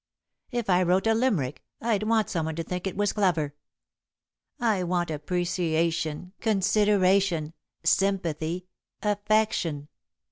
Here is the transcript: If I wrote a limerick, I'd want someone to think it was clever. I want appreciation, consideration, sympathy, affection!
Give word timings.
If 0.49 0.67
I 0.67 0.81
wrote 0.81 1.05
a 1.05 1.13
limerick, 1.13 1.63
I'd 1.79 2.01
want 2.01 2.27
someone 2.27 2.55
to 2.55 2.63
think 2.63 2.87
it 2.87 2.97
was 2.97 3.13
clever. 3.13 3.53
I 4.59 4.81
want 4.83 5.11
appreciation, 5.11 6.33
consideration, 6.39 7.53
sympathy, 7.83 8.65
affection! 9.03 9.89